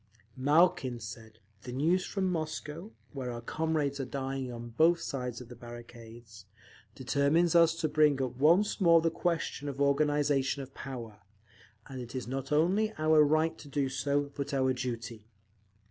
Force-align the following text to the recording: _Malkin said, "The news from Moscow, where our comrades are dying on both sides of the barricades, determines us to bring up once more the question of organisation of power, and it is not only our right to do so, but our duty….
_Malkin 0.35 0.99
said, 0.99 1.37
"The 1.61 1.71
news 1.71 2.03
from 2.07 2.25
Moscow, 2.25 2.89
where 3.13 3.31
our 3.31 3.39
comrades 3.39 3.99
are 3.99 4.05
dying 4.05 4.51
on 4.51 4.69
both 4.69 4.99
sides 4.99 5.41
of 5.41 5.47
the 5.47 5.55
barricades, 5.55 6.47
determines 6.95 7.53
us 7.53 7.75
to 7.75 7.87
bring 7.87 8.19
up 8.19 8.35
once 8.37 8.81
more 8.81 8.99
the 9.01 9.11
question 9.11 9.69
of 9.69 9.79
organisation 9.79 10.63
of 10.63 10.73
power, 10.73 11.21
and 11.85 12.01
it 12.01 12.15
is 12.15 12.27
not 12.27 12.51
only 12.51 12.91
our 12.97 13.23
right 13.23 13.55
to 13.59 13.67
do 13.67 13.89
so, 13.89 14.31
but 14.35 14.55
our 14.55 14.73
duty…. 14.73 15.27